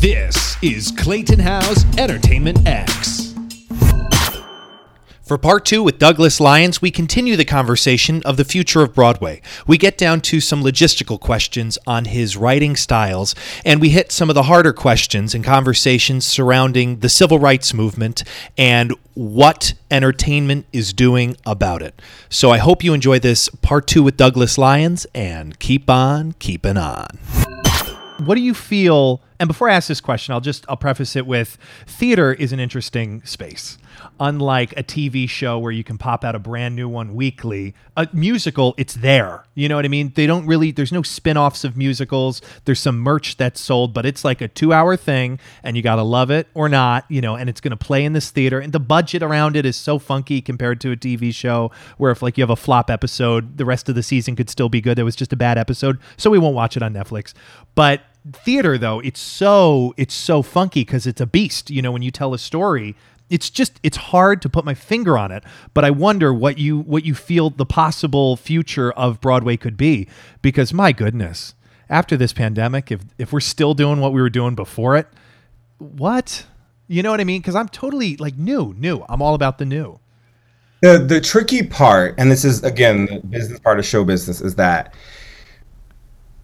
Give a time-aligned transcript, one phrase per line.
[0.00, 3.34] This is Clayton House Entertainment X.
[5.20, 9.42] For part two with Douglas Lyons, we continue the conversation of the future of Broadway.
[9.66, 14.30] We get down to some logistical questions on his writing styles, and we hit some
[14.30, 18.24] of the harder questions and conversations surrounding the civil rights movement
[18.56, 22.00] and what entertainment is doing about it.
[22.30, 26.78] So I hope you enjoy this part two with Douglas Lyons, and keep on keeping
[26.78, 27.06] on.
[28.16, 29.20] What do you feel?
[29.40, 31.56] And before I ask this question, I'll just I'll preface it with
[31.86, 33.78] theater is an interesting space
[34.18, 38.08] unlike a TV show where you can pop out a brand new one weekly, a
[38.12, 39.44] musical, it's there.
[39.54, 40.12] You know what I mean?
[40.14, 42.40] They don't really, there's no spin offs of musicals.
[42.64, 45.96] There's some merch that's sold, but it's like a two hour thing and you got
[45.96, 48.60] to love it or not, you know, and it's going to play in this theater.
[48.60, 52.22] And the budget around it is so funky compared to a TV show where if
[52.22, 54.98] like you have a flop episode, the rest of the season could still be good.
[54.98, 55.98] It was just a bad episode.
[56.16, 57.32] So we won't watch it on Netflix.
[57.74, 58.02] But
[58.32, 62.10] theater though it's so it's so funky because it's a beast you know when you
[62.10, 62.94] tell a story.
[63.30, 66.80] It's just it's hard to put my finger on it but i wonder what you
[66.80, 70.08] what you feel the possible future of broadway could be.
[70.42, 71.54] Because my goodness
[71.88, 75.06] after this pandemic if if we're still doing what we were doing before it
[75.78, 76.44] what?
[76.88, 77.40] You know what i mean?
[77.40, 79.04] Because i'm totally like new new.
[79.08, 80.00] I'm all about the new.
[80.82, 84.56] The the tricky part and this is again the business part of show business is
[84.56, 84.92] that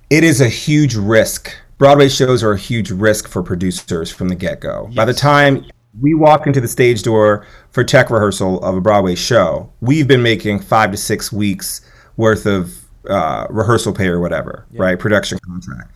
[0.09, 4.35] it is a huge risk broadway shows are a huge risk for producers from the
[4.35, 4.97] get-go yes.
[4.97, 5.65] by the time
[6.01, 10.23] we walk into the stage door for tech rehearsal of a Broadway show, we've been
[10.23, 11.81] making five to six weeks
[12.17, 12.75] worth of
[13.09, 14.83] uh, rehearsal pay or whatever, yeah.
[14.83, 14.99] right?
[14.99, 15.93] Production contract.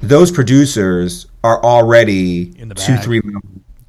[0.00, 3.20] Those producers are already two, three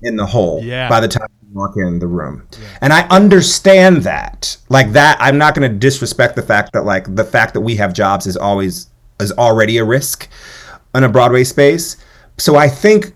[0.02, 0.90] in the hole yeah.
[0.90, 2.48] by the time you walk in the room.
[2.52, 2.68] Yeah.
[2.82, 4.58] And I understand that.
[4.70, 7.76] Like that, I'm not going to disrespect the fact that like the fact that we
[7.76, 8.88] have jobs is always
[9.20, 10.30] is already a risk
[10.96, 11.98] in a Broadway space.
[12.38, 13.14] So I think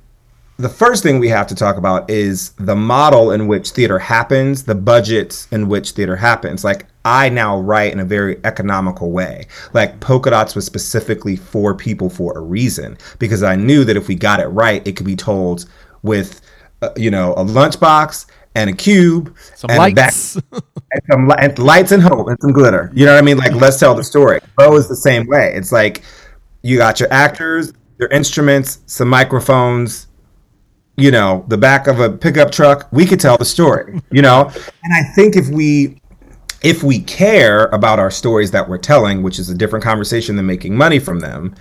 [0.57, 4.63] the first thing we have to talk about is the model in which theater happens,
[4.63, 6.63] the budgets in which theater happens.
[6.63, 9.48] Like I now write in a very economical way.
[9.73, 14.08] Like Polka Dots was specifically for people for a reason because I knew that if
[14.08, 15.65] we got it right, it could be told
[16.03, 16.42] with,
[16.81, 20.36] uh, you know, a lunchbox and a cube some and lights.
[20.36, 22.92] Back, and some and lights and hope and some glitter.
[22.93, 23.37] You know what I mean?
[23.37, 24.39] Like let's tell the story.
[24.55, 25.52] Beau is the same way.
[25.55, 26.03] It's like
[26.63, 30.07] you got your actors, your instruments, some microphones
[30.95, 34.51] you know, the back of a pickup truck, we could tell the story, you know?
[34.83, 35.99] and I think if we
[36.61, 40.45] if we care about our stories that we're telling, which is a different conversation than
[40.45, 41.53] making money from them,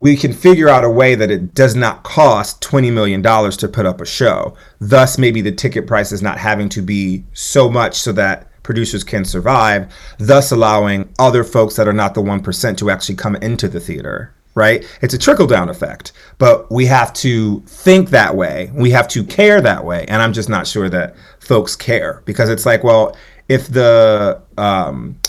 [0.00, 3.86] we can figure out a way that it does not cost $20 million to put
[3.86, 4.54] up a show.
[4.78, 9.04] Thus, maybe the ticket price is not having to be so much so that producers
[9.04, 13.68] can survive, thus allowing other folks that are not the 1% to actually come into
[13.68, 14.86] the theater right?
[15.02, 18.70] It's a trickle down effect, but we have to think that way.
[18.72, 20.06] We have to care that way.
[20.08, 23.14] And I'm just not sure that folks care because it's like, well,
[23.50, 25.20] if the, um,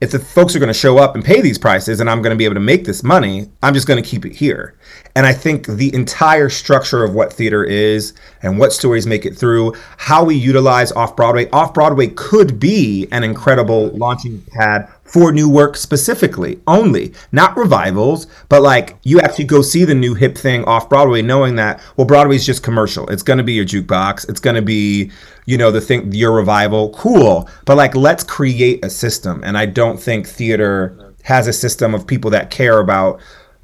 [0.00, 2.34] if the folks are going to show up and pay these prices and I'm going
[2.34, 4.75] to be able to make this money, I'm just going to keep it here.
[5.14, 9.36] And I think the entire structure of what theater is and what stories make it
[9.36, 15.32] through, how we utilize off Broadway, off Broadway could be an incredible launching pad for
[15.32, 20.36] new work specifically only not revivals but like you actually go see the new hip
[20.36, 23.06] thing off broadway knowing that well broadway's just commercial.
[23.08, 24.28] It's going to be your jukebox.
[24.28, 25.10] It's going to be
[25.46, 26.90] you know the thing your revival.
[26.90, 27.48] Cool.
[27.64, 29.42] But like let's create a system.
[29.44, 33.20] And i don't think theater has a system of people that care about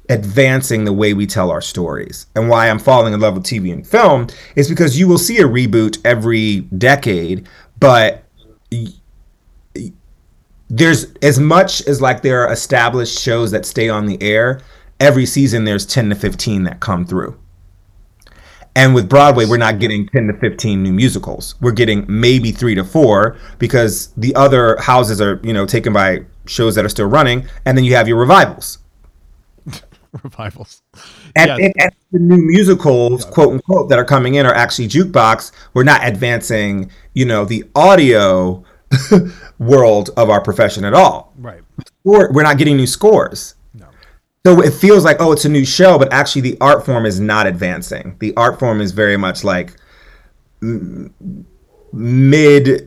[0.09, 2.27] advancing the way we tell our stories.
[2.35, 5.37] And why i'm falling in love with tv and film is because you will see
[5.37, 7.47] a reboot every decade
[7.79, 8.23] but
[10.69, 14.61] there's as much as like there are established shows that stay on the air
[14.99, 17.37] every season there's 10 to 15 that come through.
[18.75, 21.55] And with broadway we're not getting 10 to 15 new musicals.
[21.61, 26.25] We're getting maybe three to four because the other houses are you know taken by
[26.45, 28.79] shows that are still running and then you have your revivals
[30.23, 30.81] revivals
[31.35, 31.55] and, yeah.
[31.55, 35.83] and, and, the new musicals quote unquote that are coming in are actually jukebox we're
[35.83, 38.63] not advancing you know the audio
[39.59, 41.33] world of our profession at all.
[41.37, 41.61] Right.
[42.03, 43.55] We're, we're not getting new scores.
[43.73, 43.87] No.
[44.45, 47.19] So it feels like, oh, it's a new show, but actually the art form is
[47.19, 48.15] not advancing.
[48.19, 49.75] The art form is very much like
[50.61, 51.11] mid,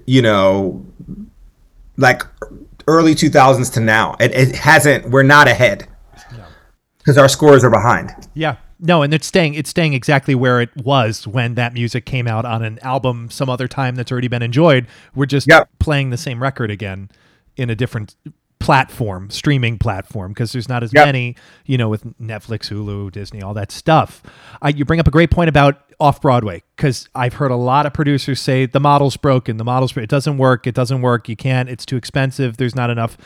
[0.06, 0.86] you know,
[1.96, 2.22] like
[2.86, 4.16] early 2000s to now.
[4.20, 5.88] It, it hasn't, we're not ahead
[7.06, 8.10] because our scores are behind.
[8.34, 8.56] Yeah.
[8.80, 12.44] No, and it's staying it's staying exactly where it was when that music came out
[12.44, 14.86] on an album some other time that's already been enjoyed.
[15.14, 15.70] We're just yep.
[15.78, 17.10] playing the same record again
[17.56, 18.16] in a different
[18.58, 21.06] platform, streaming platform, because there's not as Yep.
[21.06, 24.22] many, you know, with Netflix, Hulu, Disney, all that stuff.
[24.60, 27.86] Uh, you bring up a great point about off Broadway, because I've heard a lot
[27.86, 31.36] of producers say the model's broken, the model's it doesn't work, it doesn't work, you
[31.36, 33.16] can't, it's too expensive, there's not enough.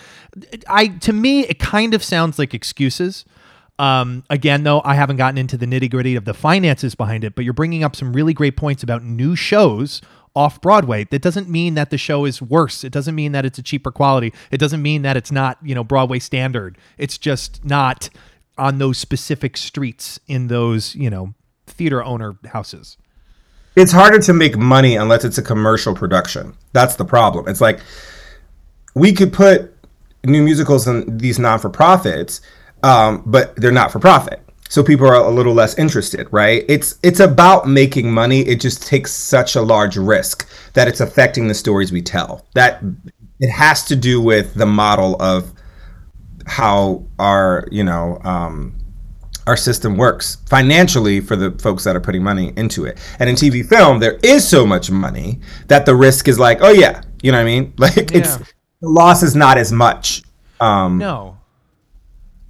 [0.69, 3.25] I to me, it kind of sounds like excuses.
[3.81, 7.35] Um, again, though, I haven't gotten into the nitty gritty of the finances behind it,
[7.35, 10.03] but you're bringing up some really great points about new shows
[10.37, 11.05] off Broadway.
[11.05, 12.85] That doesn't mean that the show is worse.
[12.85, 14.35] It doesn't mean that it's a cheaper quality.
[14.51, 16.77] It doesn't mean that it's not, you know, Broadway standard.
[16.99, 18.11] It's just not
[18.59, 21.33] on those specific streets in those, you know,
[21.67, 22.99] theater owner houses.
[23.77, 26.53] it's harder to make money unless it's a commercial production.
[26.75, 27.49] That's the problem.
[27.49, 27.81] It's like
[28.95, 29.75] we could put
[30.23, 32.43] new musicals in these non for profits,
[32.83, 34.41] um, but they're not for profit.
[34.69, 36.65] So people are a little less interested, right?
[36.69, 38.43] It's it's about making money.
[38.43, 42.47] It just takes such a large risk that it's affecting the stories we tell.
[42.55, 42.81] That
[43.41, 45.53] it has to do with the model of
[46.47, 48.81] how our you know um,
[49.49, 52.99] our system works financially for the folks that are putting money into it.
[53.19, 56.71] And in TV film, there is so much money that the risk is like, oh
[56.71, 57.75] yeah, you know what I mean?
[57.79, 60.23] Like it's the loss is not as much,
[60.61, 61.40] um, No.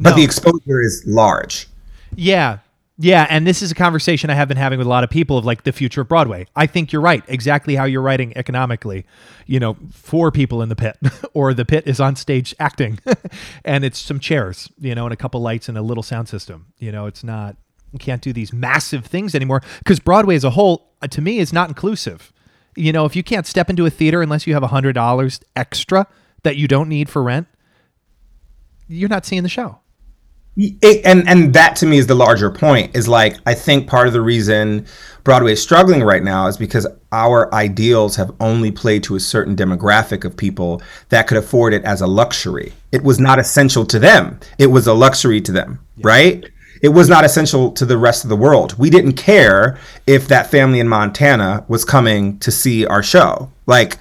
[0.01, 0.17] But No.
[0.17, 1.69] the exposure is large.
[2.17, 2.59] Yeah.
[3.03, 5.39] Yeah, and this is a conversation I have been having with a lot of people
[5.39, 6.47] of like the future of Broadway.
[6.55, 9.07] I think you're right, exactly how you're writing economically.
[9.47, 10.99] You know, four people in the pit,
[11.33, 12.99] or the pit is on stage acting,
[13.65, 16.67] and it's some chairs, you know, and a couple lights and a little sound system.
[16.79, 17.57] You know, it's not
[17.93, 21.39] you can't do these massive things anymore because Broadway as a whole, uh, to me,
[21.39, 22.35] is not inclusive.
[22.77, 25.41] You know, if you can't step into a theater unless you have a hundred dollars
[25.57, 26.07] extra
[26.43, 27.47] that you don't need for rent,
[28.89, 29.79] you're not seeing the show.
[30.57, 34.09] It, and and that to me is the larger point is like I think part
[34.09, 34.85] of the reason
[35.23, 39.55] Broadway is struggling right now is because our ideals have only played to a certain
[39.55, 42.73] demographic of people that could afford it as a luxury.
[42.91, 44.41] It was not essential to them.
[44.59, 46.45] It was a luxury to them, right?
[46.83, 48.79] It was not essential to the rest of the world.
[48.79, 53.51] We didn't care if that family in Montana was coming to see our show.
[53.67, 53.99] Like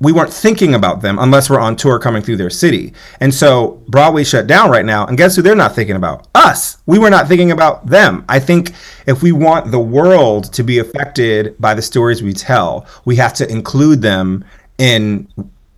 [0.00, 2.94] we weren't thinking about them unless we're on tour coming through their city.
[3.20, 5.06] And so Broadway shut down right now.
[5.06, 6.28] And guess who they're not thinking about?
[6.34, 6.78] Us.
[6.86, 8.24] We were not thinking about them.
[8.28, 8.72] I think
[9.06, 13.34] if we want the world to be affected by the stories we tell, we have
[13.34, 14.44] to include them
[14.78, 15.28] in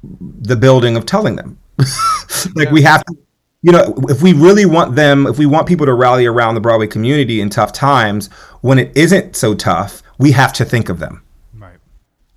[0.02, 1.58] the building of telling them.
[2.54, 3.16] like we have to
[3.62, 6.60] you know, if we really want them, if we want people to rally around the
[6.60, 8.28] Broadway community in tough times,
[8.60, 11.22] when it isn't so tough, we have to think of them
[11.58, 11.78] Right.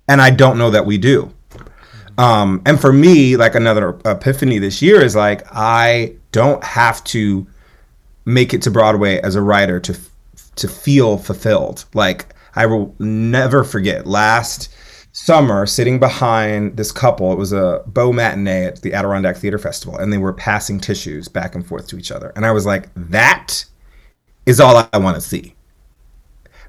[0.08, 1.32] and I don't know that we do.
[2.18, 7.46] Um, and for me, like another epiphany this year is like I don't have to
[8.24, 9.98] make it to Broadway as a writer to
[10.56, 11.84] to feel fulfilled.
[11.94, 14.68] Like I will never forget last
[15.12, 17.32] summer sitting behind this couple.
[17.32, 21.28] It was a Beau matinee at the Adirondack Theater Festival, and they were passing tissues
[21.28, 22.32] back and forth to each other.
[22.34, 23.64] And I was like, that
[24.46, 25.54] is all I want to see.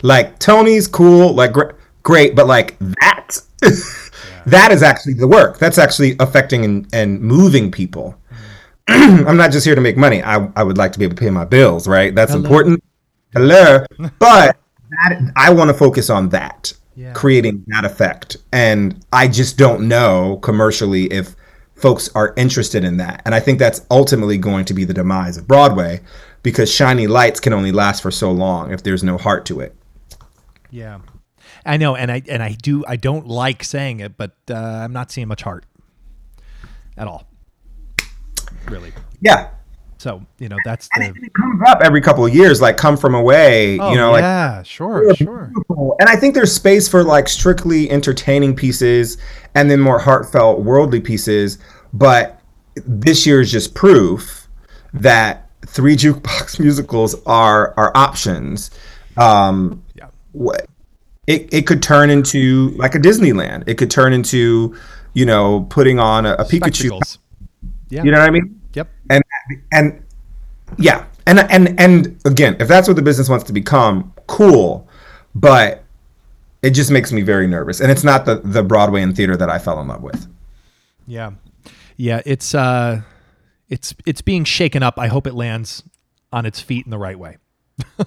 [0.02, 1.72] Like Tony's cool, like gr-
[2.04, 3.38] great, but like that,
[4.46, 5.60] that is actually the work.
[5.60, 8.16] That's actually affecting and, and moving people.
[8.88, 10.22] I'm not just here to make money.
[10.22, 12.14] I, I would like to be able to pay my bills, right?
[12.14, 12.84] That's important.
[13.34, 13.86] Hello,
[14.20, 14.58] but
[14.90, 17.14] that, I want to focus on that, Yeah.
[17.14, 18.38] creating that effect.
[18.52, 21.36] And I just don't know commercially if
[21.76, 23.22] folks are interested in that.
[23.26, 26.02] And I think that's ultimately going to be the demise of Broadway
[26.44, 29.76] because shiny lights can only last for so long if there's no heart to it.
[30.70, 31.00] Yeah,
[31.66, 32.84] I know, and I and I do.
[32.88, 35.66] I don't like saying it, but uh, I'm not seeing much heart
[36.98, 37.28] at all.
[38.68, 38.92] Really.
[39.22, 39.50] Yeah.
[39.98, 41.10] So you know that's And the.
[41.22, 44.12] it, it comes up every couple of years, like come from away, Oh you know,
[44.12, 45.46] like yeah, sure, sure.
[45.54, 45.96] beautiful.
[46.00, 49.18] And I think there's space for like strictly entertaining pieces
[49.56, 51.58] and then more heartfelt, worldly pieces.
[51.94, 52.42] But
[52.86, 54.48] this year is just proof
[54.94, 58.72] that three jukebox musicals are are options.
[59.16, 60.08] Um, Yeah.
[60.34, 60.68] what
[61.28, 63.64] it, it could turn into like a Disneyland.
[63.68, 64.76] It could turn into,
[65.14, 67.18] you know, putting on a, a Pikachu.
[67.90, 68.04] Yeah.
[68.04, 68.60] You know what I mean?
[68.74, 68.90] Yep.
[69.10, 69.24] and
[69.72, 70.04] and
[70.80, 74.90] yeah and and and again if that's what the business wants to become cool
[75.36, 75.84] but
[76.64, 79.48] it just makes me very nervous and it's not the the broadway and theater that
[79.48, 80.26] i fell in love with
[81.06, 81.34] Yeah.
[81.98, 82.22] Yeah.
[82.26, 83.02] It's uh,
[83.70, 84.98] it's it's being shaken up.
[84.98, 85.84] I hope it lands
[86.32, 87.38] on its feet in the right way.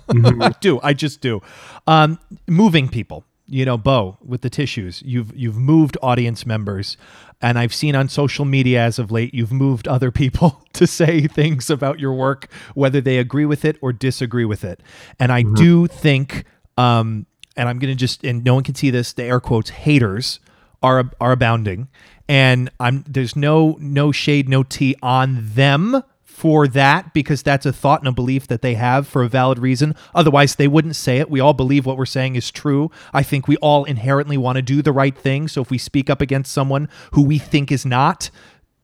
[0.09, 0.81] I do.
[0.83, 1.43] I just do.
[1.87, 3.25] Um, moving people.
[3.49, 6.97] You know, Beau, with the tissues, you've you've moved audience members,
[7.41, 11.29] and I've seen on social media as of late, you've moved other people to say
[11.29, 14.83] things about your work, whether they agree with it or disagree with it.
[15.21, 16.45] And I do think,
[16.77, 20.41] um, and I'm gonna just, and no one can see this, the air quotes, haters
[20.83, 21.87] are are abounding,
[22.29, 26.03] and I'm there's no no shade, no tea on them
[26.37, 29.59] for that because that's a thought and a belief that they have for a valid
[29.59, 29.95] reason.
[30.15, 31.31] Otherwise, they wouldn't say it.
[31.31, 32.91] We all believe what we're saying is true.
[33.15, 35.49] I think we all inherently want to do the right thing.
[35.49, 38.29] So if we speak up against someone who we think is not,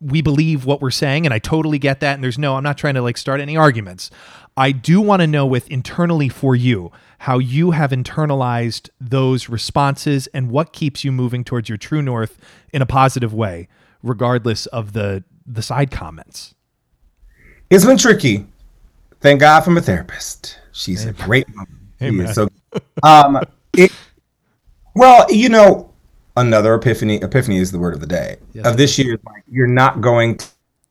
[0.01, 1.27] we believe what we're saying.
[1.27, 2.15] And I totally get that.
[2.15, 4.11] And there's no, I'm not trying to like start any arguments.
[4.57, 10.27] I do want to know with internally for you how you have internalized those responses
[10.29, 12.39] and what keeps you moving towards your true north
[12.73, 13.69] in a positive way,
[14.03, 16.55] regardless of the the side comments.
[17.73, 18.45] It's been tricky.
[19.21, 20.59] Thank God for my therapist.
[20.73, 21.15] She's Amen.
[21.19, 21.47] a great
[22.01, 22.35] woman.
[22.35, 22.47] So,
[23.03, 23.41] um,
[23.73, 23.91] it,
[24.95, 25.91] well, you know,
[26.37, 27.17] another epiphany.
[27.23, 28.67] Epiphany is the word of the day yes.
[28.67, 29.19] of this year.
[29.25, 30.39] Like, you're not going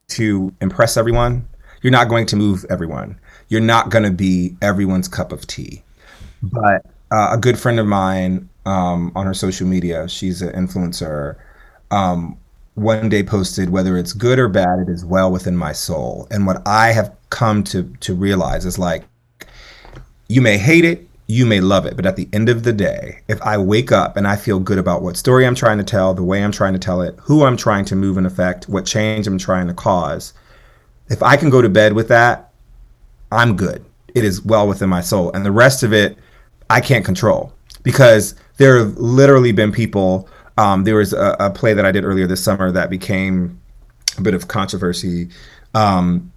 [0.08, 1.48] to impress everyone.
[1.82, 3.16] You're not going to move everyone.
[3.48, 5.84] You're not going to be everyone's cup of tea.
[6.42, 11.36] But uh, a good friend of mine um, on her social media, she's an influencer.
[11.92, 12.38] Um,
[12.74, 16.26] one day posted whether it's good or bad it is well within my soul.
[16.30, 19.04] And what i have come to to realize is like
[20.28, 23.20] you may hate it you may love it but at the end of the day
[23.28, 26.12] if i wake up and i feel good about what story i'm trying to tell
[26.12, 28.84] the way i'm trying to tell it who i'm trying to move and affect what
[28.84, 30.34] change i'm trying to cause
[31.08, 32.52] if i can go to bed with that
[33.32, 33.84] i'm good.
[34.14, 35.32] It is well within my soul.
[35.32, 36.18] And the rest of it
[36.70, 37.52] i can't control.
[37.82, 42.04] Because there have literally been people um, there was a, a, play that I did
[42.04, 43.60] earlier this summer that became
[44.18, 45.28] a bit of controversy.
[45.74, 46.32] Um,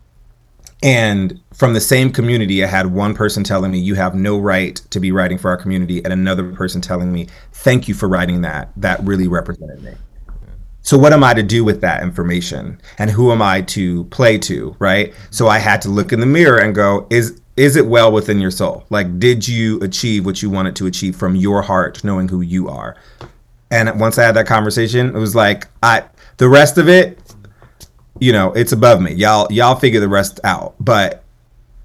[0.83, 4.75] and from the same community, I had one person telling me, You have no right
[4.91, 8.41] to be writing for our community, and another person telling me, Thank you for writing
[8.41, 8.71] that.
[8.77, 9.93] That really represented me.
[10.81, 12.79] So, what am I to do with that information?
[12.99, 14.75] And who am I to play to?
[14.77, 15.13] Right.
[15.31, 18.39] So, I had to look in the mirror and go, Is is it well within
[18.39, 18.85] your soul?
[18.89, 22.67] Like, did you achieve what you wanted to achieve from your heart, knowing who you
[22.67, 22.97] are?
[23.75, 26.05] And once I had that conversation, it was like I
[26.37, 27.19] the rest of it,
[28.19, 29.13] you know, it's above me.
[29.13, 30.75] Y'all y'all figure the rest out.
[30.79, 31.25] But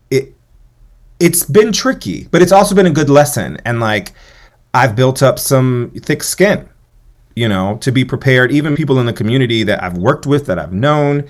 [0.09, 0.33] it
[1.19, 3.59] it's been tricky, but it's also been a good lesson.
[3.65, 4.13] And like
[4.73, 6.69] I've built up some thick skin,
[7.35, 8.53] you know, to be prepared.
[8.53, 11.29] Even people in the community that I've worked with, that I've known,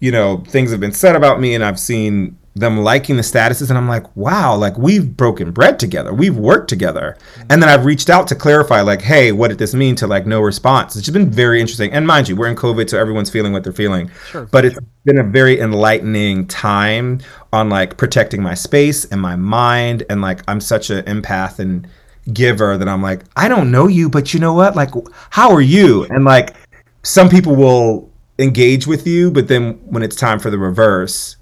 [0.00, 3.70] you know, things have been said about me and I've seen them liking the statuses
[3.70, 6.12] and I'm like, wow, like we've broken bread together.
[6.12, 7.16] We've worked together.
[7.48, 10.26] And then I've reached out to clarify, like, hey, what did this mean to like
[10.26, 10.94] no response?
[10.94, 11.92] It's just been very interesting.
[11.92, 14.10] And mind you, we're in COVID, so everyone's feeling what they're feeling.
[14.28, 17.20] Sure, but it's been a very enlightening time
[17.52, 20.04] on like protecting my space and my mind.
[20.10, 21.88] And like I'm such an empath and
[22.32, 24.76] giver that I'm like, I don't know you, but you know what?
[24.76, 24.90] Like,
[25.30, 26.04] how are you?
[26.04, 26.54] And like
[27.02, 31.36] some people will engage with you, but then when it's time for the reverse,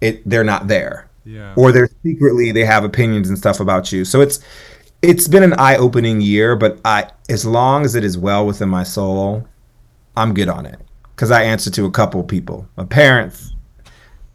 [0.00, 1.08] it they're not there.
[1.24, 1.54] Yeah.
[1.56, 4.04] Or they're secretly they have opinions and stuff about you.
[4.04, 4.40] So it's
[5.02, 8.82] it's been an eye-opening year, but I as long as it is well within my
[8.82, 9.46] soul,
[10.16, 10.80] I'm good on it.
[11.16, 13.54] Cuz I answer to a couple people, my parents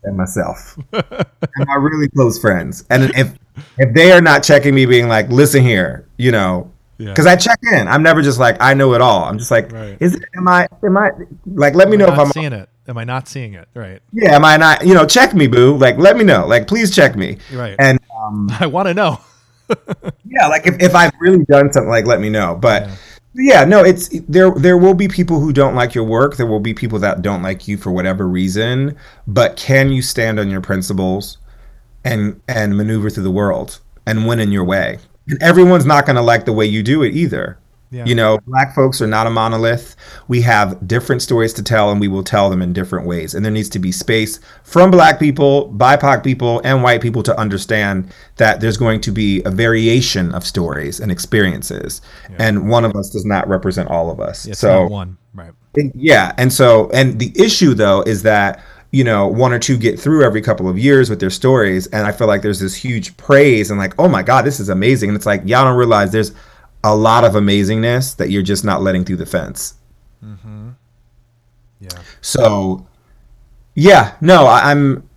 [0.04, 0.78] and myself.
[0.94, 2.86] and my really close friends.
[2.90, 3.34] And if
[3.78, 7.32] if they are not checking me being like, "Listen here, you know, because yeah.
[7.32, 7.88] I check in.
[7.88, 9.24] I'm never just like I know it all.
[9.24, 9.98] I'm just like, right.
[10.02, 10.24] is it?
[10.36, 10.68] Am I?
[10.84, 11.12] Am I?
[11.46, 12.70] Like, let me know if I'm seeing it.
[12.90, 13.68] Am I not seeing it?
[13.76, 14.02] Right.
[14.12, 14.36] Yeah.
[14.36, 14.84] Am I not?
[14.84, 15.78] You know, check me, boo.
[15.78, 16.48] Like, let me know.
[16.48, 17.38] Like, please check me.
[17.54, 17.76] Right.
[17.78, 19.22] And um, I want to know.
[20.26, 20.48] yeah.
[20.48, 22.56] Like, if, if I've really done something, like, let me know.
[22.56, 22.88] But.
[22.88, 22.96] Yeah.
[23.36, 23.66] yeah.
[23.66, 24.50] no, it's there.
[24.52, 26.36] There will be people who don't like your work.
[26.36, 28.98] There will be people that don't like you for whatever reason.
[29.28, 31.38] But can you stand on your principles,
[32.04, 34.98] and and maneuver through the world and win in your way?
[35.28, 37.60] And everyone's not going to like the way you do it either.
[37.92, 38.06] Yeah.
[38.06, 39.96] You know, black folks are not a monolith.
[40.28, 43.34] We have different stories to tell, and we will tell them in different ways.
[43.34, 47.38] And there needs to be space from black people, BIPOC people, and white people to
[47.40, 52.02] understand that there's going to be a variation of stories and experiences.
[52.30, 52.36] Yeah.
[52.40, 54.46] And one of us does not represent all of us.
[54.46, 55.52] It's so, one, right.
[55.96, 56.34] yeah.
[56.38, 60.24] And so, and the issue, though, is that you know, one or two get through
[60.24, 61.86] every couple of years with their stories.
[61.88, 64.68] And I feel like there's this huge praise and like, oh my God, this is
[64.68, 65.10] amazing.
[65.10, 66.32] And it's like, y'all don't realize there's
[66.84, 69.76] a lot of amazingness that you're just not letting through the fence.
[70.24, 70.70] Mm-hmm.
[71.80, 71.90] Yeah.
[72.22, 72.88] So,
[73.76, 75.08] yeah, no, I, I'm,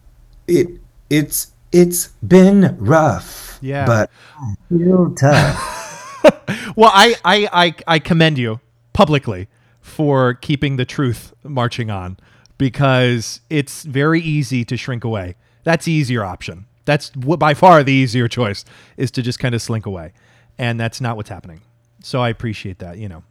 [0.47, 0.69] it,
[1.11, 3.59] it's, it's been rough.
[3.61, 3.87] Yeah.
[3.87, 4.11] But
[4.69, 6.23] feel tough.
[6.76, 8.61] well, I, I, I, I commend you
[8.92, 9.49] publicly
[9.81, 12.16] for keeping the truth marching on
[12.59, 15.35] because it's very easy to shrink away.
[15.64, 16.66] That's the easier option.
[16.85, 18.64] That's by far the easier choice
[18.97, 20.12] is to just kind of slink away.
[20.62, 21.61] And that's not what's happening.
[22.02, 23.23] So I appreciate that, you know.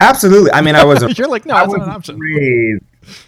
[0.00, 0.52] Absolutely.
[0.52, 1.02] I mean, I was.
[1.02, 2.18] A, You're like, no, that's not an option.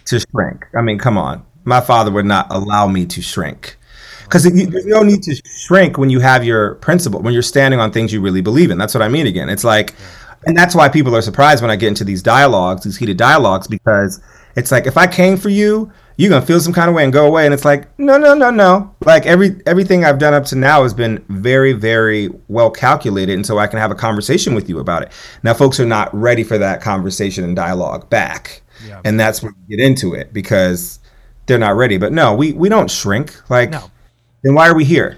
[0.05, 0.65] To shrink.
[0.75, 1.45] I mean, come on.
[1.65, 3.77] My father would not allow me to shrink
[4.23, 7.91] because there's no need to shrink when you have your principle when you're standing on
[7.91, 9.95] things you really believe in that's what i mean again it's like
[10.45, 13.67] and that's why people are surprised when I get into these dialogues, these heated dialogues,
[13.67, 14.21] because
[14.55, 17.13] it's like if I came for you, you're gonna feel some kind of way and
[17.13, 17.45] go away.
[17.45, 18.93] And it's like, no, no, no, no.
[19.05, 23.45] Like every everything I've done up to now has been very, very well calculated, and
[23.45, 25.13] so I can have a conversation with you about it.
[25.43, 28.99] Now, folks are not ready for that conversation and dialogue back, yeah.
[29.05, 30.99] and that's when we get into it because
[31.45, 31.97] they're not ready.
[31.97, 33.49] But no, we we don't shrink.
[33.49, 33.89] Like, no.
[34.41, 35.17] then why are we here?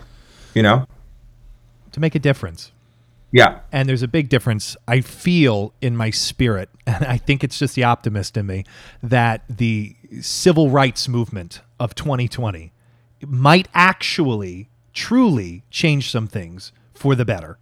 [0.53, 0.85] You know,
[1.93, 2.71] to make a difference.
[3.31, 3.59] Yeah.
[3.71, 7.75] And there's a big difference I feel in my spirit, and I think it's just
[7.75, 8.65] the optimist in me,
[9.01, 12.71] that the civil rights movement of 2020
[13.25, 17.57] might actually, truly change some things for the better.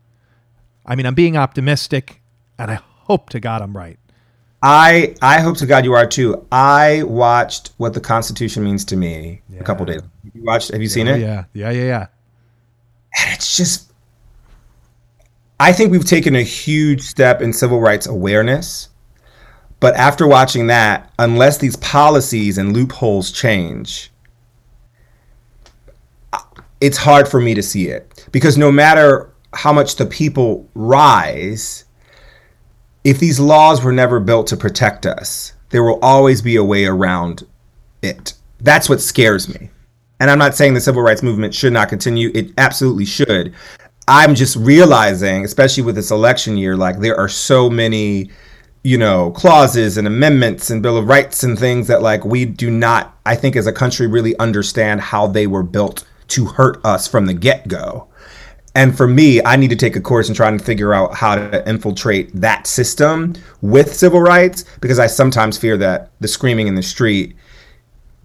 [0.85, 2.21] I mean, I'm being optimistic,
[2.57, 3.99] and I hope to God I'm right.
[4.61, 6.45] I I hope to God you are too.
[6.51, 9.59] I watched What the Constitution Means to Me yeah.
[9.59, 10.01] a couple days.
[10.01, 10.71] Have you watched?
[10.71, 11.21] Have you oh, seen yeah, it?
[11.21, 12.07] Yeah, yeah, yeah, yeah.
[13.19, 13.88] And it's just
[15.60, 18.89] I think we've taken a huge step in civil rights awareness.
[19.80, 24.12] But after watching that, unless these policies and loopholes change,
[26.82, 28.28] it's hard for me to see it.
[28.32, 31.86] Because no matter how much the people rise,
[33.04, 36.86] if these laws were never built to protect us, there will always be a way
[36.86, 37.46] around
[38.01, 38.34] it.
[38.62, 39.70] That's what scares me.
[40.20, 43.54] And I'm not saying the civil rights movement should not continue, it absolutely should.
[44.10, 48.32] I'm just realizing, especially with this election year, like there are so many,
[48.84, 52.72] you know, clauses and amendments and Bill of Rights and things that like we do
[52.72, 57.08] not, I think, as a country, really understand how they were built to hurt us
[57.08, 58.08] from the get go.
[58.74, 61.36] And for me, I need to take a course in trying to figure out how
[61.36, 66.74] to infiltrate that system with civil rights because I sometimes fear that the screaming in
[66.74, 67.36] the street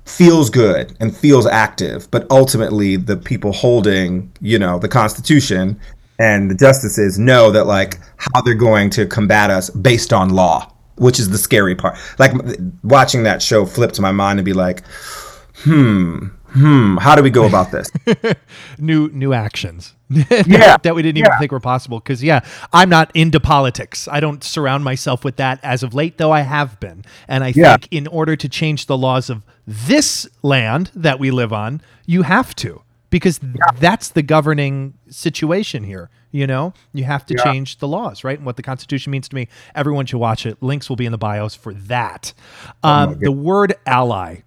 [0.05, 5.79] feels good and feels active, but ultimately the people holding, you know, the Constitution
[6.19, 10.71] and the justices know that like how they're going to combat us based on law,
[10.97, 11.99] which is the scary part.
[12.19, 12.33] Like
[12.83, 14.85] watching that show flip to my mind and be like,
[15.57, 17.91] hmm, hmm, how do we go about this?
[18.79, 19.95] new new actions.
[20.11, 21.39] yeah, that we didn't even yeah.
[21.39, 21.99] think were possible.
[21.99, 22.41] Because yeah,
[22.73, 24.09] I'm not into politics.
[24.09, 27.05] I don't surround myself with that as of late, though I have been.
[27.29, 27.77] And I yeah.
[27.77, 32.23] think in order to change the laws of this land that we live on, you
[32.23, 33.65] have to because yeah.
[33.79, 36.11] that's the governing situation here.
[36.31, 38.37] You know, you have to change the laws, right?
[38.37, 39.47] And what the Constitution means to me.
[39.77, 40.61] Everyone should watch it.
[40.61, 42.33] Links will be in the bios for that.
[42.83, 44.39] Oh um, the word ally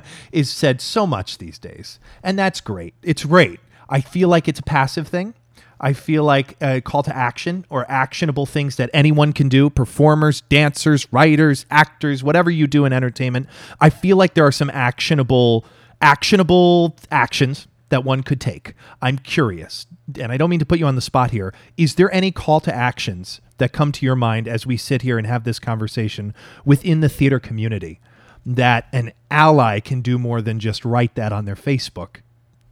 [0.32, 2.94] is said so much these days, and that's great.
[3.02, 3.60] It's great.
[3.88, 5.34] I feel like it's a passive thing.
[5.82, 10.42] I feel like a call to action or actionable things that anyone can do performers,
[10.42, 13.48] dancers, writers, actors, whatever you do in entertainment.
[13.80, 15.64] I feel like there are some actionable
[16.00, 18.74] actionable actions that one could take.
[19.02, 19.86] I'm curious,
[20.18, 21.52] and I don't mean to put you on the spot here.
[21.76, 25.18] Is there any call to actions that come to your mind as we sit here
[25.18, 28.00] and have this conversation within the theater community
[28.44, 32.16] that an ally can do more than just write that on their Facebook?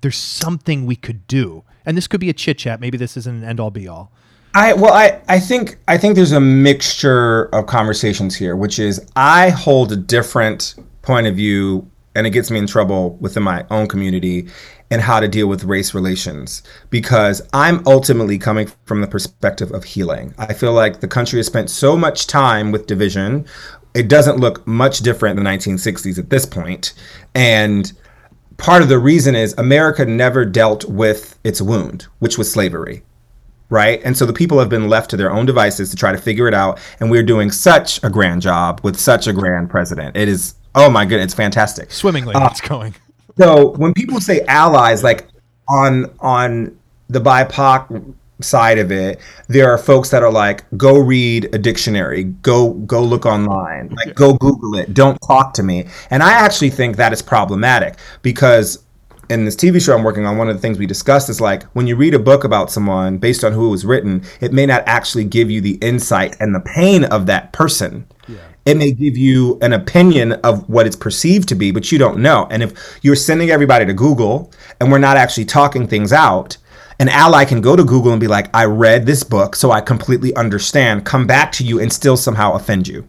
[0.00, 2.80] There's something we could do and this could be a chit chat.
[2.80, 4.12] Maybe this isn't an end all be all.
[4.54, 9.04] I well, I I think I think there's a mixture of conversations here, which is
[9.16, 13.64] I hold a different point of view, and it gets me in trouble within my
[13.70, 14.48] own community
[14.92, 19.84] and how to deal with race relations because I'm ultimately coming from the perspective of
[19.84, 20.34] healing.
[20.36, 23.46] I feel like the country has spent so much time with division.
[23.94, 26.94] It doesn't look much different in the 1960s at this point,
[27.34, 27.92] and
[28.60, 33.02] part of the reason is America never dealt with its wound, which was slavery.
[33.68, 34.00] Right.
[34.04, 36.48] And so the people have been left to their own devices to try to figure
[36.48, 36.80] it out.
[36.98, 40.16] And we're doing such a grand job with such a grand president.
[40.16, 41.92] It is, oh my goodness, it's fantastic.
[41.92, 42.96] Swimmingly, uh, it's going.
[43.38, 45.28] So when people say allies, like
[45.68, 46.76] on on
[47.08, 52.24] the BIPOC side of it, there are folks that are like, go read a dictionary,
[52.24, 55.86] go go look online, like go Google it, don't talk to me.
[56.10, 58.82] And I actually think that is problematic because
[59.30, 61.62] in this TV show I'm working on, one of the things we discussed is like
[61.72, 64.66] when you read a book about someone based on who it was written, it may
[64.66, 68.06] not actually give you the insight and the pain of that person.
[68.26, 68.38] Yeah.
[68.66, 72.18] It may give you an opinion of what it's perceived to be, but you don't
[72.18, 72.46] know.
[72.50, 76.56] And if you're sending everybody to Google and we're not actually talking things out,
[77.00, 79.80] an ally can go to Google and be like, I read this book, so I
[79.80, 83.08] completely understand, come back to you and still somehow offend you.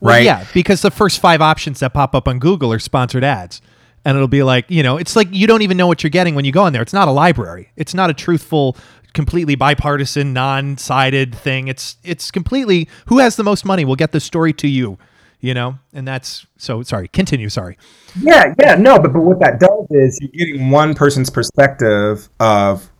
[0.00, 3.60] Well, yeah, because the first five options that pop up on Google are sponsored ads.
[4.06, 6.34] And it'll be like, you know, it's like you don't even know what you're getting
[6.34, 6.80] when you go in there.
[6.80, 7.72] It's not a library.
[7.76, 8.76] It's not a truthful,
[9.12, 11.68] completely bipartisan, non-sided thing.
[11.68, 14.96] It's it's completely who has the most money will get the story to you
[15.40, 17.76] you know and that's so sorry continue sorry
[18.22, 22.90] yeah yeah no but, but what that does is you're getting one person's perspective of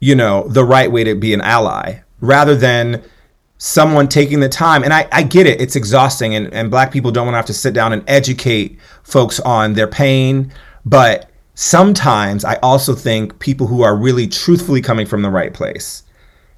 [0.00, 3.02] you know, the right way to be an ally rather than
[3.58, 4.84] someone taking the time.
[4.84, 5.60] And I, I get it.
[5.60, 8.78] It's exhausting and, and black people don't want to have to sit down and educate
[9.02, 10.52] folks on their pain.
[10.84, 16.02] But sometimes i also think people who are really truthfully coming from the right place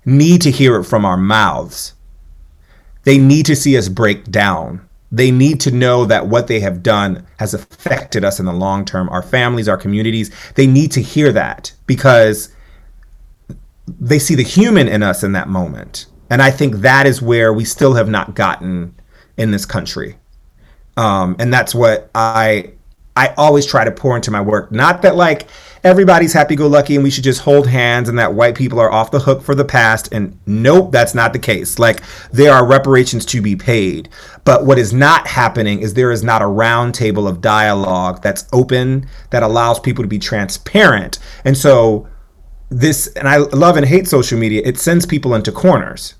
[0.04, 1.94] need to hear it from our mouths.
[3.04, 4.86] They need to see us break down.
[5.12, 8.84] They need to know that what they have done has affected us in the long
[8.84, 10.30] term our families our communities.
[10.54, 12.54] They need to hear that because
[14.00, 17.52] they see the human in us in that moment and I think that is where
[17.52, 18.94] we still have not gotten
[19.36, 20.16] in this country.
[20.96, 22.72] Um, and that's what I
[23.16, 24.70] I always try to pour into my work.
[24.70, 25.48] Not that like
[25.82, 28.92] everybody's happy go lucky and we should just hold hands and that white people are
[28.92, 30.08] off the hook for the past.
[30.12, 31.80] And nope, that's not the case.
[31.80, 34.08] Like there are reparations to be paid.
[34.44, 38.46] But what is not happening is there is not a round table of dialogue that's
[38.52, 41.18] open, that allows people to be transparent.
[41.44, 42.06] And so
[42.70, 46.14] this, and I love and hate social media, it sends people into corners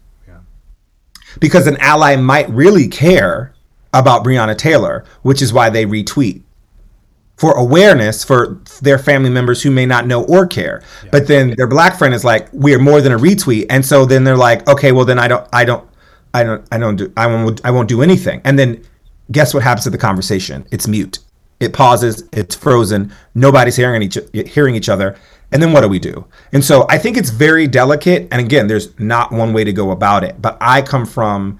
[1.40, 3.54] because an ally might really care
[3.92, 6.42] about Breonna Taylor, which is why they retweet
[7.36, 10.82] for awareness for their family members who may not know or care.
[11.04, 11.10] Yeah.
[11.12, 14.24] But then their black friend is like, "We're more than a retweet," and so then
[14.24, 15.88] they're like, "Okay, well then I don't, I don't,
[16.34, 18.82] I don't, I don't do, I won't, I won't do anything." And then
[19.30, 20.66] guess what happens to the conversation?
[20.70, 21.20] It's mute.
[21.60, 22.24] It pauses.
[22.32, 23.12] It's frozen.
[23.34, 25.16] Nobody's hearing each hearing each other.
[25.50, 26.26] And then what do we do?
[26.52, 28.28] And so I think it's very delicate.
[28.30, 30.40] And again, there's not one way to go about it.
[30.42, 31.58] But I come from,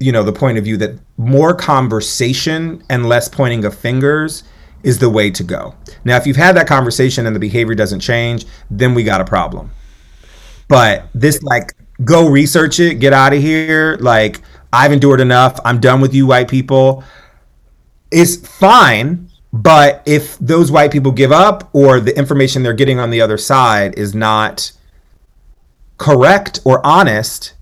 [0.00, 4.42] you know, the point of view that more conversation and less pointing of fingers
[4.82, 5.74] is the way to go.
[6.04, 9.24] Now, if you've had that conversation and the behavior doesn't change, then we got a
[9.24, 9.70] problem.
[10.66, 13.98] But this, like, go research it, get out of here.
[14.00, 14.40] Like,
[14.72, 15.60] I've endured enough.
[15.64, 17.04] I'm done with you, white people.
[18.10, 23.10] Is fine but if those white people give up or the information they're getting on
[23.10, 24.72] the other side is not
[25.98, 27.52] correct or honest,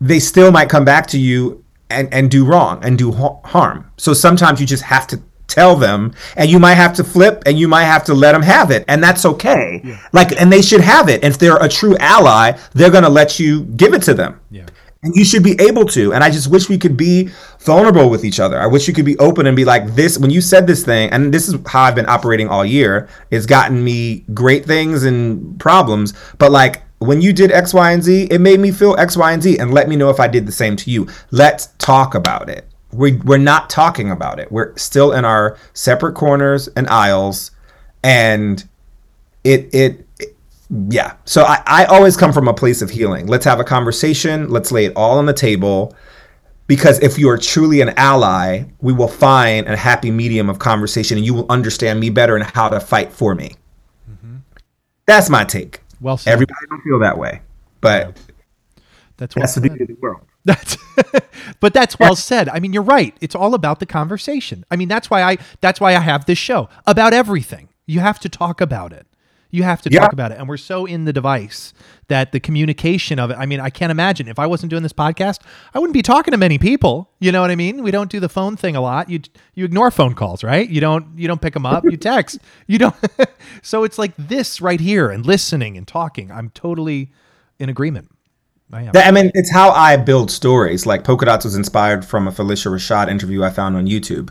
[0.00, 3.90] they still might come back to you and, and do wrong and do harm.
[3.96, 7.58] So sometimes you just have to tell them and you might have to flip and
[7.58, 8.84] you might have to let them have it.
[8.86, 9.80] And that's okay.
[9.82, 9.98] Yeah.
[10.12, 11.24] like and they should have it.
[11.24, 14.38] And if they're a true ally they're going to let you give it to them.
[14.50, 14.66] Yeah
[15.02, 17.30] and you should be able to and i just wish we could be
[17.60, 18.58] vulnerable with each other.
[18.58, 21.10] I wish you could be open and be like this when you said this thing
[21.10, 25.58] and this is how i've been operating all year it's gotten me great things and
[25.60, 29.16] problems but like when you did x y and z it made me feel x
[29.16, 31.06] y and z and let me know if i did the same to you.
[31.30, 32.66] Let's talk about it.
[32.92, 34.50] We, we're not talking about it.
[34.50, 37.50] We're still in our separate corners and aisles
[38.02, 38.66] and
[39.44, 40.07] it it
[40.70, 41.16] yeah.
[41.24, 43.26] So I, I always come from a place of healing.
[43.26, 44.48] Let's have a conversation.
[44.50, 45.94] Let's lay it all on the table.
[46.66, 51.16] Because if you are truly an ally, we will find a happy medium of conversation
[51.16, 53.54] and you will understand me better and how to fight for me.
[54.10, 54.36] Mm-hmm.
[55.06, 55.80] That's my take.
[56.00, 56.32] Well said.
[56.32, 57.40] Everybody don't feel that way.
[57.80, 58.82] But yeah.
[59.16, 60.20] that's, that's the beauty of the world.
[60.44, 60.78] That's
[61.60, 62.48] but that's well said.
[62.48, 63.14] I mean, you're right.
[63.20, 64.64] It's all about the conversation.
[64.70, 67.68] I mean, that's why I that's why I have this show about everything.
[67.84, 69.06] You have to talk about it.
[69.50, 70.38] You have to talk about it.
[70.38, 71.72] And we're so in the device
[72.08, 74.92] that the communication of it, I mean, I can't imagine if I wasn't doing this
[74.92, 75.40] podcast,
[75.72, 77.10] I wouldn't be talking to many people.
[77.18, 77.82] You know what I mean?
[77.82, 79.08] We don't do the phone thing a lot.
[79.08, 79.20] You
[79.54, 80.68] you ignore phone calls, right?
[80.68, 82.38] You don't you don't pick them up, you text.
[82.66, 82.94] You don't
[83.62, 86.30] So it's like this right here and listening and talking.
[86.30, 87.12] I'm totally
[87.58, 88.10] in agreement.
[88.70, 88.92] I am.
[88.94, 90.84] I mean, it's how I build stories.
[90.84, 94.30] Like Polka Dots was inspired from a Phylicia Rashad interview I found on YouTube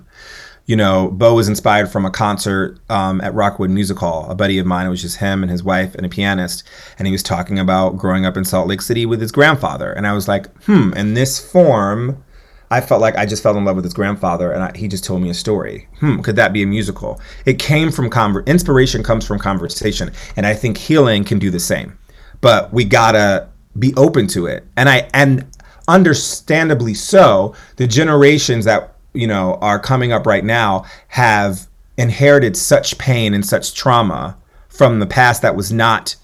[0.68, 4.30] you know, Beau was inspired from a concert um, at Rockwood Music Hall.
[4.30, 6.64] A buddy of mine, it was just him and his wife and a pianist,
[7.00, 9.94] and he was talking about growing up in Salt Lake City with his grandfather.
[9.94, 12.22] And I was like, hmm, in this form,
[12.70, 15.06] I felt like I just fell in love with his grandfather, and I, he just
[15.06, 15.88] told me a story.
[16.02, 17.22] Hmm, could that be a musical?
[17.46, 21.62] It came from conver- inspiration comes from conversation, and I think healing can do the
[21.62, 21.98] same.
[22.42, 23.48] But we gotta
[23.80, 25.46] be open to it, and I and
[25.88, 31.68] understandably so, the generations that you know are coming up right now have
[31.98, 34.38] inherited such pain and such trauma
[34.70, 36.16] from the past that was not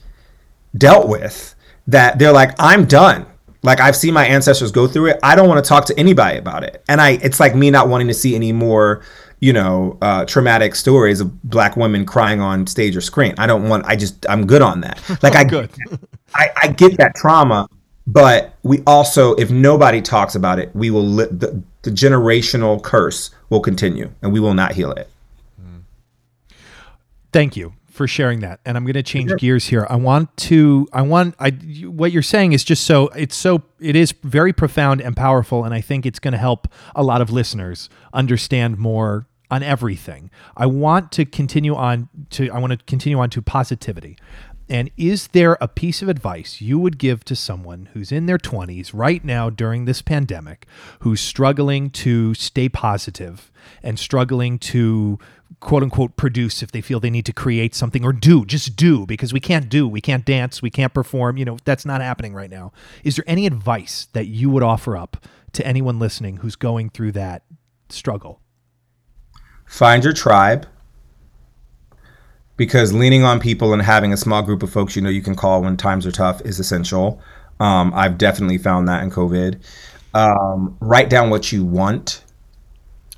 [0.78, 1.56] dealt with
[1.88, 3.26] that they're like i'm done.
[3.64, 5.20] Like i've seen my ancestors go through it.
[5.24, 6.84] I don't want to talk to anybody about it.
[6.90, 9.04] And i it's like me not wanting to see any more
[9.40, 13.34] you know uh, traumatic stories of black women crying on stage or screen.
[13.38, 15.02] I don't want i just i'm good on that.
[15.24, 15.72] Like i good.
[16.36, 17.70] I, I get that trauma
[18.06, 23.30] but we also if nobody talks about it we will li- the, the generational curse
[23.50, 25.10] will continue and we will not heal it.
[27.32, 28.60] Thank you for sharing that.
[28.66, 29.38] And I'm going to change sure.
[29.38, 29.86] gears here.
[29.90, 33.96] I want to I want I what you're saying is just so it's so it
[33.96, 37.30] is very profound and powerful and I think it's going to help a lot of
[37.32, 40.32] listeners understand more on everything.
[40.58, 44.18] I want to continue on to I want to continue on to positivity
[44.74, 48.40] And is there a piece of advice you would give to someone who's in their
[48.40, 50.66] 20s right now during this pandemic,
[51.02, 53.52] who's struggling to stay positive
[53.84, 55.20] and struggling to
[55.60, 59.06] quote unquote produce if they feel they need to create something or do, just do,
[59.06, 62.34] because we can't do, we can't dance, we can't perform, you know, that's not happening
[62.34, 62.74] right now.
[63.04, 67.12] Is there any advice that you would offer up to anyone listening who's going through
[67.12, 67.44] that
[67.90, 68.42] struggle?
[69.68, 70.66] Find your tribe
[72.58, 75.36] because leaning on people and having a small group of folks you know you can
[75.36, 77.22] call when times are tough is essential.
[77.60, 79.60] Um, I've definitely found that in COVID.
[80.14, 82.24] Um, write down what you want.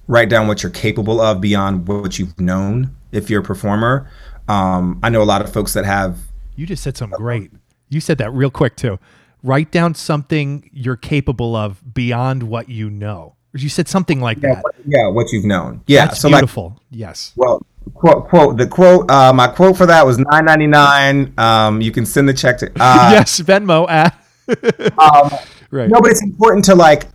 [0.07, 2.95] Write down what you're capable of beyond what you've known.
[3.11, 4.09] If you're a performer,
[4.47, 6.19] um, I know a lot of folks that have.
[6.55, 7.51] You just said something great.
[7.89, 8.99] You said that real quick too.
[9.41, 13.35] Write down something you're capable of beyond what you know.
[13.55, 14.63] You said something like yeah, that.
[14.63, 15.81] What, yeah, what you've known.
[15.87, 16.69] Yeah, That's so beautiful.
[16.69, 17.31] Like, yes.
[17.35, 22.05] Well, quote quote the quote uh, my quote for that was 9.99 um you can
[22.05, 24.13] send the check to uh, yes venmo at
[24.97, 25.31] um,
[25.71, 27.05] right no but it's important to like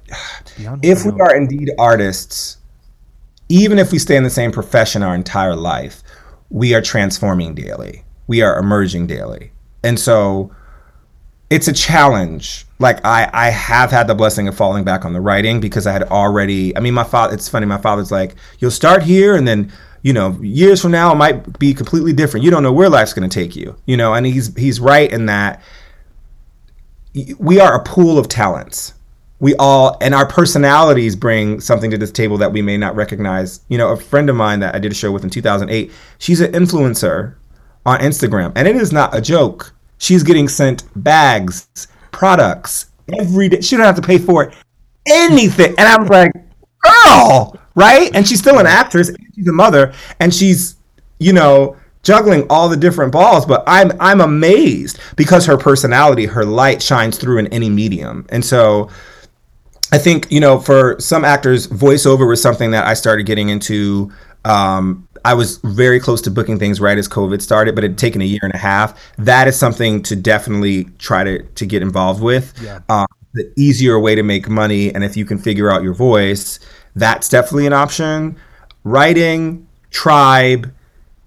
[0.82, 2.58] if we are indeed artists
[3.48, 6.02] even if we stay in the same profession our entire life
[6.50, 9.50] we are transforming daily we are emerging daily
[9.82, 10.50] and so
[11.50, 15.20] it's a challenge like i i have had the blessing of falling back on the
[15.20, 18.70] writing because i had already i mean my father it's funny my father's like you'll
[18.70, 19.70] start here and then
[20.02, 22.44] you know, years from now it might be completely different.
[22.44, 25.10] You don't know where life's going to take you, you know, and he's he's right
[25.10, 25.62] in that
[27.38, 28.94] we are a pool of talents.
[29.40, 33.60] We all and our personalities bring something to this table that we may not recognize.
[33.68, 36.40] You know, a friend of mine that I did a show with in 2008, she's
[36.40, 37.34] an influencer
[37.84, 39.74] on Instagram, and it is not a joke.
[40.00, 41.68] She's getting sent bags,
[42.10, 42.86] products
[43.18, 43.60] every day.
[43.60, 44.54] She don't have to pay for it,
[45.06, 45.74] anything.
[45.76, 46.32] And I'm like,
[46.80, 48.10] girl, right?
[48.14, 49.10] And she's still an actress.
[49.34, 50.76] she's a mother, and she's,
[51.18, 53.44] you know, juggling all the different balls.
[53.44, 58.44] But I'm I'm amazed because her personality, her light shines through in any medium, and
[58.44, 58.90] so.
[59.92, 64.12] I think you know, for some actors, voiceover was something that I started getting into.
[64.44, 67.98] Um, I was very close to booking things right as COVID started, but it had
[67.98, 68.98] taken a year and a half.
[69.16, 72.54] That is something to definitely try to to get involved with.
[72.62, 72.80] Yeah.
[72.88, 76.58] Um, the easier way to make money, and if you can figure out your voice,
[76.96, 78.36] that's definitely an option.
[78.82, 80.72] Writing, tribe,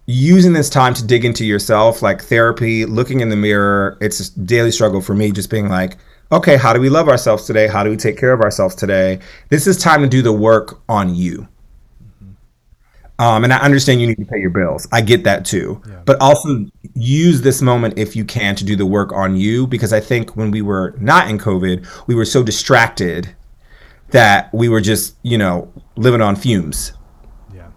[0.05, 3.97] using this time to dig into yourself, like therapy, looking in the mirror.
[4.01, 5.97] It's a daily struggle for me, just being like,
[6.31, 7.67] okay, how do we love ourselves today?
[7.67, 9.19] How do we take care of ourselves today?
[9.49, 11.47] This is time to do the work on you.
[13.19, 14.87] Um, and I understand you need to pay your bills.
[14.91, 15.81] I get that too.
[15.87, 16.01] Yeah.
[16.05, 19.93] But also use this moment if you can to do the work on you because
[19.93, 23.35] I think when we were not in COVID, we were so distracted
[24.09, 26.93] that we were just, you know, living on fumes.
[27.53, 27.67] Yeah.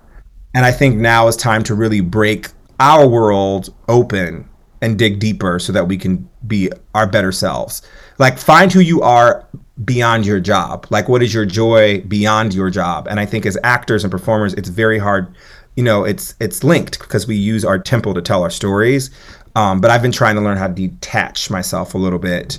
[0.54, 2.48] And I think now is time to really break
[2.80, 4.48] our world open
[4.82, 7.82] and dig deeper so that we can be our better selves.
[8.18, 9.46] Like find who you are
[9.84, 10.86] beyond your job.
[10.90, 13.06] Like what is your joy beyond your job?
[13.08, 15.34] And I think as actors and performers, it's very hard.
[15.76, 19.10] You know, it's it's linked because we use our temple to tell our stories.
[19.54, 22.58] Um, but I've been trying to learn how to detach myself a little bit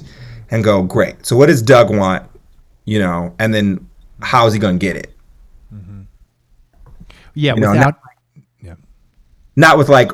[0.49, 1.25] and go, great.
[1.25, 2.27] So what does Doug want?
[2.87, 3.87] you know, and then
[4.21, 5.13] how is he going to get it?
[5.71, 6.03] Mm-hmm.
[7.35, 7.99] Yeah, you without, know, not,
[8.63, 8.75] yeah,
[9.57, 10.11] not with like,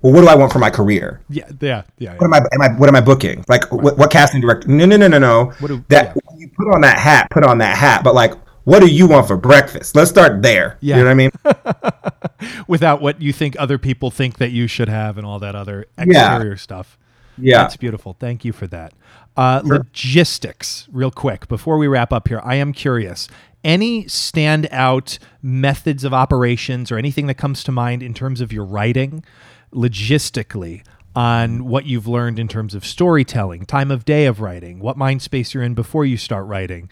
[0.00, 1.20] well, what do I want for my career?
[1.28, 2.14] Yeah, yeah, yeah.
[2.16, 3.44] What am I, am I, what am I booking?
[3.46, 3.82] Like, right.
[3.82, 4.68] what, what, casting director?
[4.68, 5.44] No, no, no, no, no.
[5.60, 6.23] What Do, that yeah.
[6.44, 8.04] You put on that hat, put on that hat.
[8.04, 9.94] But like, what do you want for breakfast?
[9.94, 10.78] Let's start there.
[10.80, 10.96] Yeah.
[10.96, 12.62] You know what I mean?
[12.68, 15.86] Without what you think other people think that you should have and all that other
[15.98, 16.56] exterior yeah.
[16.56, 16.98] stuff.
[17.36, 17.58] Yeah.
[17.58, 18.14] That's beautiful.
[18.18, 18.92] Thank you for that.
[19.36, 19.78] Uh, sure.
[19.78, 23.28] Logistics, real quick, before we wrap up here, I am curious.
[23.64, 28.64] Any standout methods of operations or anything that comes to mind in terms of your
[28.64, 29.24] writing,
[29.72, 34.96] logistically, on what you've learned in terms of storytelling, time of day of writing, what
[34.96, 36.88] mind space you're in before you start writing?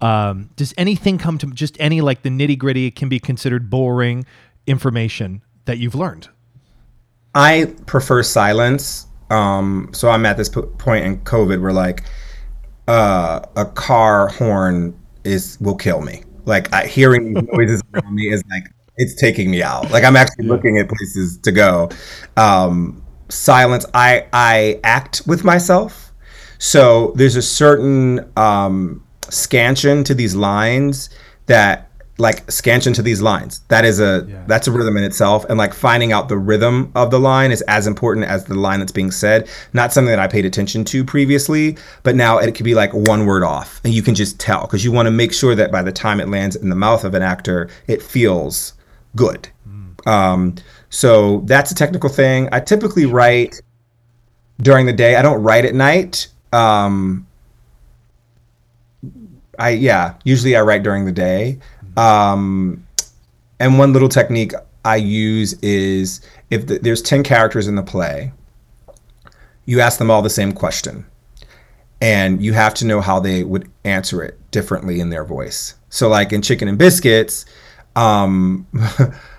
[0.00, 4.26] Um, does anything come to just any like the nitty gritty can be considered boring
[4.66, 6.28] information that you've learned?
[7.34, 12.04] I prefer silence um, so I'm at this p- point in COVID where like
[12.88, 16.22] uh, a car horn is will kill me.
[16.44, 18.64] Like I, hearing noises around me is like
[18.96, 19.90] it's taking me out.
[19.90, 21.90] Like I'm actually looking at places to go.
[22.36, 23.86] Um, silence.
[23.94, 26.12] I I act with myself.
[26.58, 31.10] So there's a certain um, scansion to these lines
[31.46, 33.60] that like scansion to these lines.
[33.68, 34.44] That is a yeah.
[34.46, 37.62] that's a rhythm in itself, and like finding out the rhythm of the line is
[37.62, 39.48] as important as the line that's being said.
[39.72, 43.26] Not something that I paid attention to previously, but now it could be like one
[43.26, 45.82] word off, and you can just tell because you want to make sure that by
[45.82, 48.72] the time it lands in the mouth of an actor, it feels
[49.14, 49.48] good.
[49.68, 49.85] Mm.
[50.04, 50.54] Um,
[50.90, 52.48] so that's a technical thing.
[52.52, 53.60] I typically write
[54.60, 55.16] during the day.
[55.16, 56.28] I don't write at night.
[56.52, 57.26] Um,
[59.58, 61.58] I yeah, usually I write during the day.
[61.96, 62.86] Um,
[63.58, 64.52] and one little technique
[64.84, 68.32] I use is if the, there's 10 characters in the play,
[69.64, 71.06] you ask them all the same question.
[72.00, 75.74] And you have to know how they would answer it differently in their voice.
[75.88, 77.46] So, like in Chicken and Biscuits,
[77.96, 78.66] um,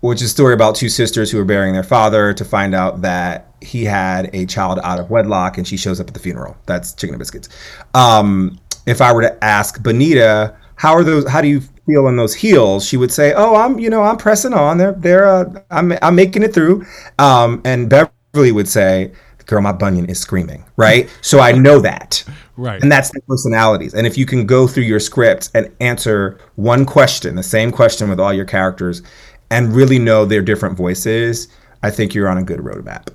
[0.00, 3.02] which is a story about two sisters who are burying their father to find out
[3.02, 6.56] that he had a child out of wedlock and she shows up at the funeral.
[6.66, 7.48] That's Chicken and Biscuits.
[7.94, 12.16] Um, if I were to ask Bonita, how are those, how do you feel in
[12.16, 12.86] those heels?
[12.86, 14.78] She would say, oh, I'm, you know, I'm pressing on.
[14.78, 16.84] They're, they're, uh, I'm, I'm making it through.
[17.18, 19.12] Um, and Beverly would say,
[19.46, 21.08] girl, my bunion is screaming, right?
[21.22, 22.22] So I know that.
[22.56, 22.80] Right.
[22.80, 23.94] And that's the personalities.
[23.94, 28.08] And if you can go through your script and answer one question, the same question
[28.08, 29.02] with all your characters,
[29.50, 31.48] and really know their different voices,
[31.82, 33.08] I think you're on a good roadmap.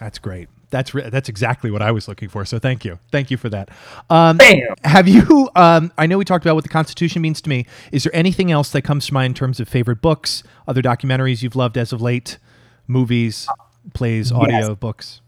[0.00, 0.48] That's great.
[0.70, 2.46] That's re- that's exactly what I was looking for.
[2.46, 3.68] So thank you, thank you for that.
[4.08, 4.38] Um,
[4.84, 5.50] Have you?
[5.54, 7.66] Um, I know we talked about what the Constitution means to me.
[7.92, 11.42] Is there anything else that comes to mind in terms of favorite books, other documentaries
[11.42, 12.38] you've loved as of late,
[12.86, 13.46] movies,
[13.92, 15.20] plays, audio books?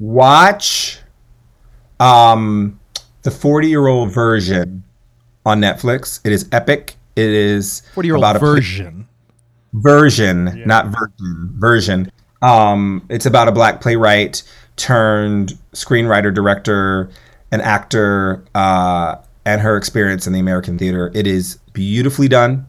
[0.00, 0.98] Watch
[2.00, 2.80] um,
[3.22, 4.82] the 40 year old version
[5.46, 6.20] on Netflix.
[6.24, 6.96] It is epic.
[7.14, 8.40] It is Forty year old about a
[9.74, 10.46] version.
[10.46, 12.12] version, not version, version.
[12.42, 14.42] Um, it's about a black playwright
[14.76, 17.10] turned screenwriter, director,
[17.50, 21.10] and actor, uh, and her experience in the American theater.
[21.14, 22.66] It is beautifully done.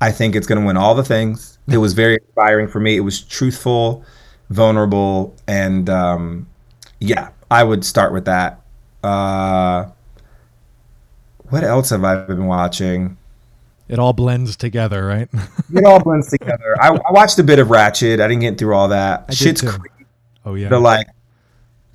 [0.00, 1.58] I think it's going to win all the things.
[1.68, 2.96] It was very inspiring for me.
[2.96, 4.04] It was truthful,
[4.50, 6.46] vulnerable, and um,
[7.00, 8.60] yeah, I would start with that.
[9.02, 9.90] Uh,
[11.50, 13.16] what else have I been watching?
[13.88, 15.28] It all blends together, right?
[15.74, 16.76] It all blends together.
[16.80, 18.20] I, I watched a bit of Ratched.
[18.20, 19.28] I didn't get through all that.
[19.28, 19.76] did Schitt's.
[19.76, 19.92] Creek.
[20.44, 20.68] oh yeah.
[20.68, 21.06] The like,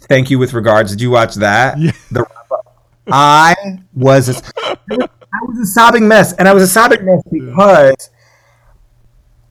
[0.02, 0.92] thank you with regards.
[0.92, 1.80] Did you watch that?
[1.80, 1.92] Yeah.
[2.12, 2.26] The
[3.12, 3.56] I
[3.96, 4.34] was a,
[4.92, 8.10] I was a sobbing mess, and I was a sobbing mess because,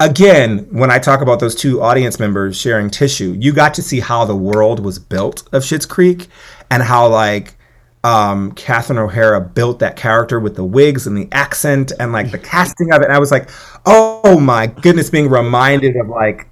[0.00, 4.00] again, when I talk about those two audience members sharing tissue, you got to see
[4.00, 6.28] how the world was built of Schitt's Creek,
[6.70, 7.56] and how like
[8.04, 12.38] um Catherine O'Hara built that character with the wigs and the accent and like the
[12.38, 13.06] casting of it.
[13.06, 13.50] And I was like,
[13.86, 16.48] oh my goodness, being reminded of like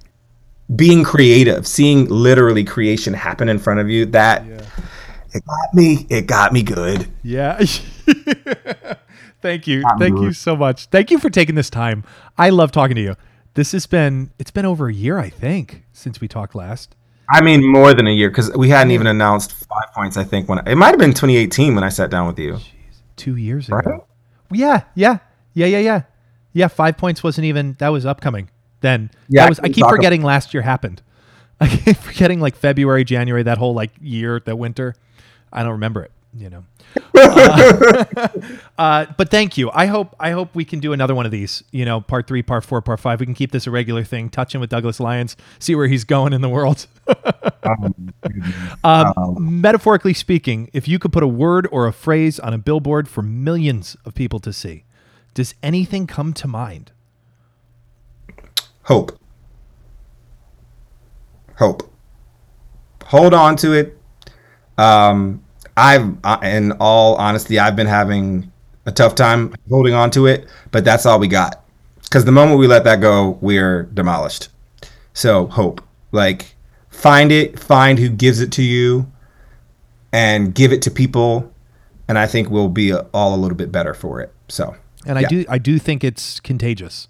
[0.75, 4.05] being creative, seeing literally creation happen in front of you.
[4.07, 4.61] That yeah.
[5.33, 6.05] it got me.
[6.09, 7.07] It got me good.
[7.23, 7.57] Yeah.
[9.41, 9.83] Thank you.
[9.99, 10.87] Thank you so much.
[10.87, 12.03] Thank you for taking this time.
[12.37, 13.15] I love talking to you.
[13.53, 16.95] This has been it's been over a year, I think, since we talked last.
[17.29, 20.17] I mean, more than a year because we hadn't even announced five points.
[20.17, 22.59] I think when it might have been 2018 when I sat down with you.
[23.15, 23.77] Two years ago.
[23.77, 24.01] Right?
[24.51, 25.17] Yeah, yeah.
[25.53, 26.01] Yeah, yeah, yeah.
[26.53, 28.49] Yeah, five points wasn't even that was upcoming
[28.81, 29.11] then.
[29.27, 31.01] Yeah, That was I keep forgetting last year happened.
[31.59, 34.95] I keep forgetting like February, January, that whole like year, that winter.
[35.51, 36.63] I don't remember it, you know.
[37.15, 38.27] uh,
[38.77, 39.69] uh, but thank you.
[39.71, 41.63] I hope I hope we can do another one of these.
[41.71, 43.19] You know, part three, part four, part five.
[43.19, 44.29] We can keep this a regular thing.
[44.29, 46.87] Touch Touching with Douglas Lyons, see where he's going in the world.
[48.85, 53.09] um, metaphorically speaking, if you could put a word or a phrase on a billboard
[53.09, 54.85] for millions of people to see,
[55.33, 56.93] does anything come to mind?
[58.83, 59.19] Hope.
[61.57, 61.91] Hope.
[63.07, 63.97] Hold on to it.
[64.77, 65.43] Um,
[65.77, 68.51] I've, uh, in all honesty, I've been having
[68.85, 71.63] a tough time holding on to it, but that's all we got.
[72.01, 74.49] Because the moment we let that go, we're demolished.
[75.13, 76.55] So hope, like,
[76.89, 79.11] find it, find who gives it to you,
[80.11, 81.51] and give it to people,
[82.07, 84.33] and I think we'll be all a little bit better for it.
[84.47, 85.27] So, And I yeah.
[85.27, 87.07] do I do think it's contagious,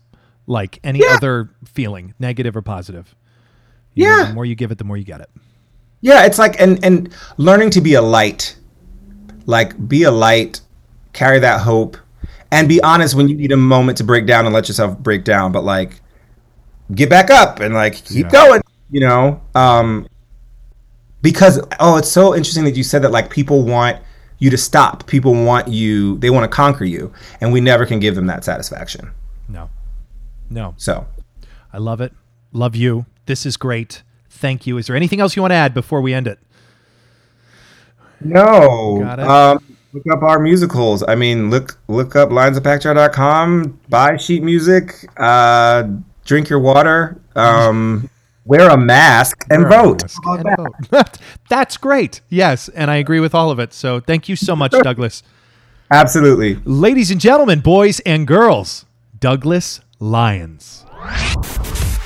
[0.47, 1.13] like any Yeah.
[1.15, 3.15] other feeling, negative or positive.
[3.93, 4.23] You know, Yeah.
[4.25, 5.29] the more you give it, the more you get it.
[6.01, 8.55] Yeah, it's like and and learning to be a light.
[9.47, 10.61] Like be a light,
[11.13, 11.97] carry that hope,
[12.51, 15.23] and be honest when you need a moment to break down and let yourself break
[15.23, 15.99] down, but like
[16.93, 18.31] get back up and like keep Yeah.
[18.31, 19.41] going, you know?
[19.55, 20.07] Um
[21.21, 23.97] because oh, it's so interesting that you said that like people want
[24.39, 25.07] you to stop.
[25.07, 28.43] People want you they want to conquer you, and we never can give them that
[28.43, 29.11] satisfaction.
[29.49, 29.69] No,
[30.49, 31.07] no, So,
[31.73, 32.13] I love it.
[32.51, 33.05] Love you.
[33.25, 34.03] This is great.
[34.29, 34.77] Thank you.
[34.77, 36.37] Is there anything else you want to add before we end it?
[38.21, 38.99] No.
[39.01, 39.25] Got it.
[39.27, 41.03] Um, look up our musicals.
[41.07, 45.83] I mean, look look up lyonsandpakchar.com, buy sheet music, uh,
[46.25, 48.09] drink your water, um,
[48.45, 50.01] wear a mask, and Wear vote.
[50.03, 50.87] mask and that?
[50.91, 51.17] vote.
[51.49, 52.21] That's great.
[52.29, 53.73] Yes, and I agree with all of it.
[53.73, 55.23] So thank you so much, Douglas.
[55.89, 56.55] Absolutely.
[56.65, 58.85] Ladies and gentlemen, boys and girls,
[59.19, 60.85] Douglas Lyons.